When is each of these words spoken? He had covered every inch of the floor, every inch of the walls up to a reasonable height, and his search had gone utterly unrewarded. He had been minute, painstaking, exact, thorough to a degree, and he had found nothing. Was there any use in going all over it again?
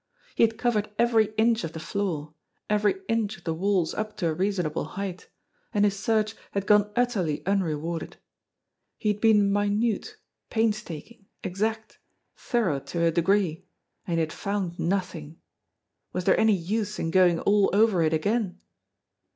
He 0.33 0.41
had 0.41 0.57
covered 0.57 0.89
every 0.97 1.25
inch 1.37 1.63
of 1.63 1.73
the 1.73 1.79
floor, 1.79 2.33
every 2.67 2.95
inch 3.07 3.37
of 3.37 3.43
the 3.43 3.53
walls 3.53 3.93
up 3.93 4.17
to 4.17 4.25
a 4.29 4.33
reasonable 4.33 4.83
height, 4.83 5.29
and 5.75 5.85
his 5.85 5.95
search 5.95 6.33
had 6.53 6.65
gone 6.65 6.91
utterly 6.95 7.45
unrewarded. 7.45 8.17
He 8.97 9.09
had 9.09 9.21
been 9.21 9.51
minute, 9.53 10.15
painstaking, 10.49 11.27
exact, 11.43 11.99
thorough 12.35 12.79
to 12.79 13.05
a 13.05 13.11
degree, 13.11 13.67
and 14.07 14.15
he 14.15 14.21
had 14.21 14.33
found 14.33 14.79
nothing. 14.79 15.39
Was 16.13 16.23
there 16.23 16.39
any 16.39 16.55
use 16.55 16.97
in 16.97 17.11
going 17.11 17.39
all 17.41 17.69
over 17.71 18.01
it 18.01 18.11
again? 18.11 18.57